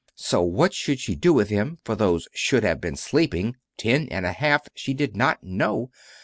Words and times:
So 0.17 0.41
what 0.41 0.73
she 0.73 0.95
should 0.95 1.21
do 1.21 1.31
with 1.31 1.49
him 1.49 1.77
for 1.85 1.93
those 1.95 2.27
should 2.33 2.63
have 2.63 2.81
been 2.81 2.95
sleeping 2.95 3.55
ten 3.77 4.05
minutes 4.05 4.13
and 4.15 4.25
a 4.25 4.31
half, 4.31 4.65
she 4.73 4.95
did 4.95 5.15
not 5.15 5.43
know. 5.43 5.91